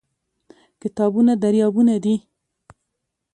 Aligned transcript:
کتابونه 0.81 1.33
دریابونه 1.43 1.95
دي. 2.03 2.15